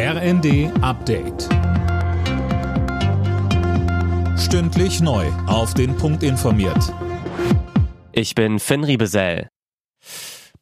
[0.00, 1.48] RND Update.
[4.38, 5.26] Stündlich neu.
[5.48, 6.94] Auf den Punkt informiert.
[8.12, 9.48] Ich bin Finn Riebesell.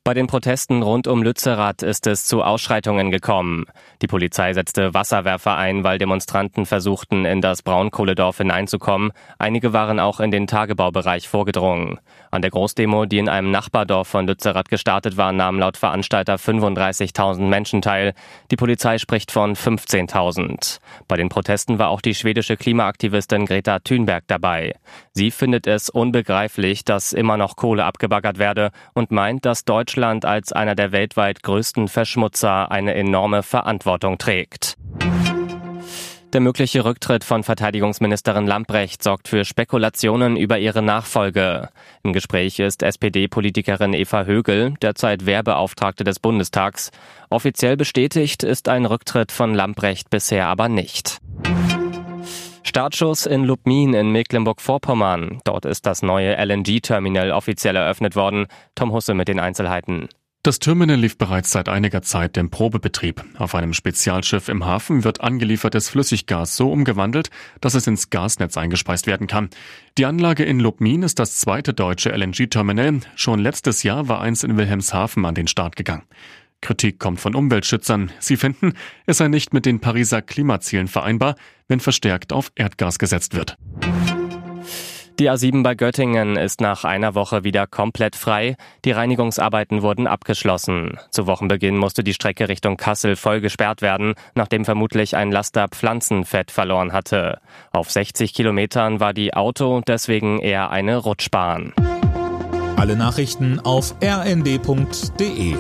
[0.07, 3.65] Bei den Protesten rund um Lützerath ist es zu Ausschreitungen gekommen.
[4.03, 9.11] Die Polizei setzte Wasserwerfer ein, weil Demonstranten versuchten, in das Braunkohledorf hineinzukommen.
[9.37, 11.99] Einige waren auch in den Tagebaubereich vorgedrungen.
[12.31, 17.41] An der Großdemo, die in einem Nachbardorf von Lützerath gestartet war, nahmen laut Veranstalter 35.000
[17.41, 18.15] Menschen teil.
[18.53, 20.79] Die Polizei spricht von 15.000.
[21.09, 24.75] Bei den Protesten war auch die schwedische Klimaaktivistin Greta Thunberg dabei.
[25.19, 30.53] Sie findet es unbegreiflich, dass immer noch Kohle abgebaggert werde und meint, dass Deutschland als
[30.53, 34.77] einer der weltweit größten Verschmutzer eine enorme Verantwortung trägt.
[36.35, 41.71] Der mögliche Rücktritt von Verteidigungsministerin Lamprecht sorgt für Spekulationen über ihre Nachfolge.
[42.03, 46.91] Im Gespräch ist SPD-Politikerin Eva Högel, derzeit Wehrbeauftragte des Bundestags.
[47.31, 51.23] Offiziell bestätigt ist ein Rücktritt von Lamprecht bisher aber nicht.
[52.77, 55.39] Startschuss in Lubmin in Mecklenburg-Vorpommern.
[55.45, 58.49] Dort ist das neue LNG-Terminal offiziell eröffnet worden.
[58.75, 60.11] Tom Husse mit den Einzelheiten.
[60.43, 63.25] Das Terminal lief bereits seit einiger Zeit im Probebetrieb.
[63.39, 67.31] Auf einem Spezialschiff im Hafen wird angeliefertes Flüssiggas so umgewandelt,
[67.63, 69.49] dass es ins Gasnetz eingespeist werden kann.
[69.97, 73.01] Die Anlage in Lubmin ist das zweite deutsche LNG-Terminal.
[73.15, 76.05] Schon letztes Jahr war eins in Wilhelmshaven an den Start gegangen.
[76.61, 78.11] Kritik kommt von Umweltschützern.
[78.19, 78.75] Sie finden,
[79.07, 81.37] es sei nicht mit den Pariser Klimazielen vereinbar,
[81.69, 83.57] wenn verstärkt auf Erdgas gesetzt wird.
[85.19, 88.57] Die A7 bei Göttingen ist nach einer Woche wieder komplett frei.
[88.85, 90.99] Die Reinigungsarbeiten wurden abgeschlossen.
[91.11, 96.51] Zu Wochenbeginn musste die Strecke Richtung Kassel voll gesperrt werden, nachdem vermutlich ein Laster Pflanzenfett
[96.51, 97.39] verloren hatte.
[97.73, 101.73] Auf 60 Kilometern war die Auto deswegen eher eine Rutschbahn.
[102.77, 105.57] Alle Nachrichten auf rnd.de